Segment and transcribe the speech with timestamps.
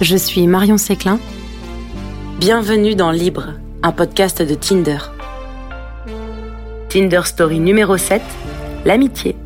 [0.00, 1.18] je suis Marion Séclin.
[2.38, 4.98] Bienvenue dans Libre, un podcast de Tinder.
[6.88, 8.20] Tinder Story numéro 7,
[8.84, 9.36] l'amitié.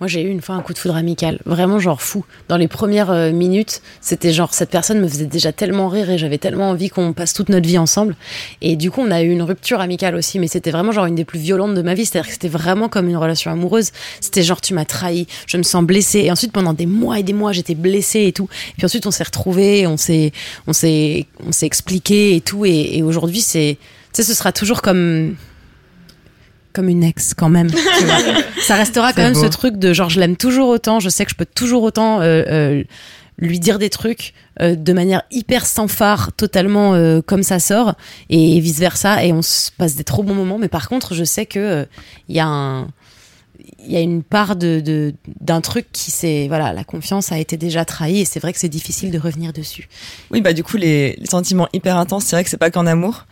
[0.00, 2.24] Moi, j'ai eu une fois un coup de foudre amical, vraiment genre fou.
[2.48, 6.18] Dans les premières euh, minutes, c'était genre cette personne me faisait déjà tellement rire et
[6.18, 8.14] j'avais tellement envie qu'on passe toute notre vie ensemble.
[8.60, 11.16] Et du coup, on a eu une rupture amicale aussi, mais c'était vraiment genre une
[11.16, 12.06] des plus violentes de ma vie.
[12.06, 13.90] C'est-à-dire que c'était vraiment comme une relation amoureuse.
[14.20, 16.20] C'était genre tu m'as trahi, je me sens blessée.
[16.20, 18.48] Et ensuite, pendant des mois et des mois, j'étais blessée et tout.
[18.70, 20.30] Et puis ensuite, on s'est retrouvés, on s'est,
[20.68, 22.64] on s'est, on s'est expliqué et tout.
[22.64, 23.78] Et, et aujourd'hui, c'est,
[24.12, 25.34] tu sais, ce sera toujours comme
[26.78, 27.70] comme une ex quand même.
[28.62, 31.32] ça restera quand même ce truc de genre je l'aime toujours autant, je sais que
[31.32, 32.84] je peux toujours autant euh, euh,
[33.36, 37.96] lui dire des trucs euh, de manière hyper sans phare, totalement comme ça sort,
[38.30, 40.56] et vice versa, et on se passe des trop bons moments.
[40.56, 41.84] Mais par contre, je sais que
[42.28, 42.86] il y a un
[43.84, 47.56] il y a une part de d'un truc qui c'est voilà la confiance a été
[47.56, 49.88] déjà trahie et c'est vrai que c'est difficile de revenir dessus.
[50.30, 52.86] Oui bah du coup les, les sentiments hyper intenses c'est vrai que c'est pas qu'en
[52.86, 53.26] amour.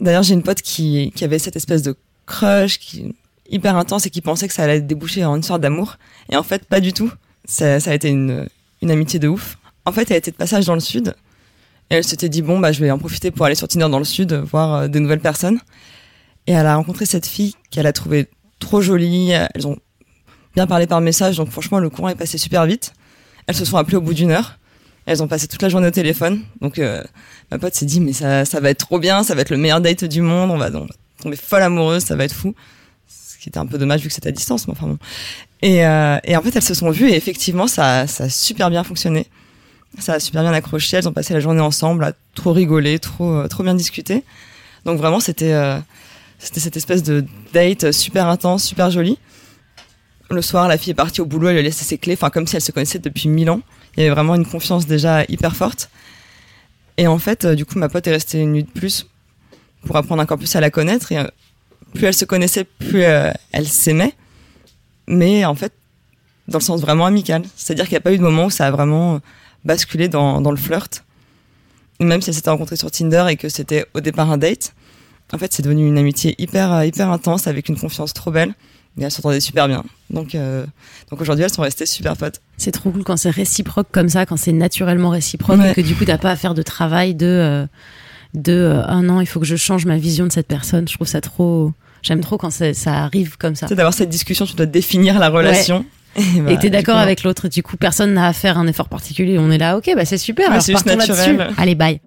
[0.00, 1.94] D'ailleurs j'ai une pote qui qui avait cette espèce de
[2.26, 3.14] crush qui
[3.50, 5.98] hyper intense et qui pensait que ça allait déboucher en une sorte d'amour.
[6.30, 7.12] Et en fait, pas du tout.
[7.44, 8.48] Ça, ça a été une,
[8.80, 9.58] une amitié de ouf.
[9.84, 11.14] En fait, elle était de passage dans le sud.
[11.90, 14.04] Et elle s'était dit, bon, bah, je vais en profiter pour aller sur dans le
[14.04, 15.58] sud, voir euh, de nouvelles personnes.
[16.46, 18.28] Et elle a rencontré cette fille qu'elle a trouvée
[18.60, 19.32] trop jolie.
[19.32, 19.76] Elles ont
[20.54, 22.92] bien parlé par message, donc franchement, le courant est passé super vite.
[23.46, 24.58] Elles se sont appelées au bout d'une heure.
[25.06, 26.42] Elles ont passé toute la journée au téléphone.
[26.60, 27.02] Donc, euh,
[27.50, 29.56] ma pote s'est dit, mais ça, ça va être trop bien, ça va être le
[29.56, 30.86] meilleur date du monde, on va, on
[31.20, 32.54] tomber folle amoureuse, ça va être fou.
[33.08, 34.98] Ce qui était un peu dommage vu que c'était à distance, mais enfin bon.
[35.62, 38.84] Et, euh, en fait, elles se sont vues et effectivement, ça, ça a super bien
[38.84, 39.26] fonctionné.
[39.98, 40.96] Ça a super bien accroché.
[40.96, 44.24] Elles ont passé la journée ensemble, à trop rigoler, trop, euh, trop bien discuter.
[44.84, 45.78] Donc vraiment, c'était, euh,
[46.38, 49.18] c'était cette espèce de date super intense, super jolie.
[50.30, 52.30] Le soir, la fille est partie au boulot, elle lui a laissé ses clés, enfin
[52.30, 53.62] comme si elle se connaissait depuis mille ans.
[53.96, 55.90] Il y avait vraiment une confiance déjà hyper forte.
[56.96, 59.09] Et en fait, du coup, ma pote est restée une nuit de plus
[59.84, 61.12] pour apprendre encore plus à la connaître.
[61.12, 61.26] Et euh,
[61.94, 64.14] plus elle se connaissait, plus euh, elle s'aimait.
[65.06, 65.72] Mais en fait,
[66.48, 67.42] dans le sens vraiment amical.
[67.56, 69.18] C'est-à-dire qu'il n'y a pas eu de moment où ça a vraiment euh,
[69.64, 71.04] basculé dans, dans le flirt.
[72.00, 74.72] Même si elle s'était rencontrée sur Tinder et que c'était au départ un date,
[75.32, 78.54] en fait, c'est devenu une amitié hyper, hyper intense avec une confiance trop belle.
[78.98, 79.84] Et elles s'entendaient super bien.
[80.08, 80.34] Donc,
[81.10, 82.40] donc aujourd'hui, elles sont restées super potes.
[82.56, 85.94] C'est trop cool quand c'est réciproque comme ça, quand c'est naturellement réciproque et que du
[85.94, 87.68] coup, t'as pas à faire de travail de
[88.34, 90.88] de euh, un an, il faut que je change ma vision de cette personne.
[90.88, 91.72] Je trouve ça trop.
[92.02, 93.68] J'aime trop quand ça arrive comme ça.
[93.68, 95.84] C'est d'avoir cette discussion, tu dois définir la relation.
[96.16, 97.48] Et, bah, t'es d'accord avec l'autre.
[97.48, 99.38] Du coup, personne n'a à faire un effort particulier.
[99.38, 100.60] On est là, ok, bah c'est super.
[100.60, 101.50] c'est juste naturel.
[101.56, 102.00] Allez, bye.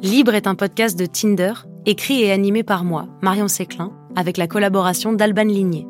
[0.00, 1.52] Libre est un podcast de Tinder,
[1.84, 5.86] écrit et animé par moi, Marion Séclin, avec la collaboration d'Alban Ligné.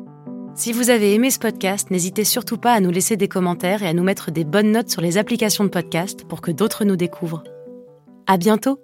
[0.53, 3.87] Si vous avez aimé ce podcast, n'hésitez surtout pas à nous laisser des commentaires et
[3.87, 6.97] à nous mettre des bonnes notes sur les applications de podcast pour que d'autres nous
[6.97, 7.43] découvrent.
[8.27, 8.79] À bientôt!